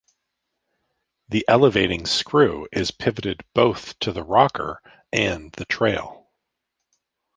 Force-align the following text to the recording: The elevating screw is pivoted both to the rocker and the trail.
The 1.29 1.45
elevating 1.47 2.07
screw 2.07 2.67
is 2.71 2.89
pivoted 2.89 3.43
both 3.53 3.99
to 3.99 4.11
the 4.11 4.23
rocker 4.23 4.81
and 5.13 5.51
the 5.51 5.65
trail. 5.65 6.27